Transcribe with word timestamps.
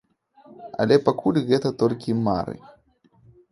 Але 0.85 0.95
пакуль 1.09 1.41
гэта 1.51 1.73
толькі 1.85 2.19
мары. 2.31 2.57